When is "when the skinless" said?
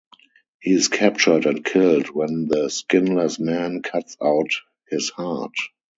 2.07-3.39